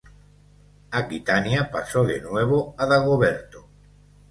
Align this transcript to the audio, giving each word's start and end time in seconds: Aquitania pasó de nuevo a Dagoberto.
Aquitania 1.01 1.69
pasó 1.69 2.03
de 2.03 2.19
nuevo 2.21 2.73
a 2.75 2.87
Dagoberto. 2.87 3.67